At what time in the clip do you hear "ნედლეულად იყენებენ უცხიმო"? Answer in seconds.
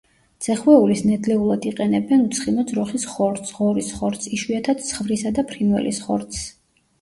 1.09-2.63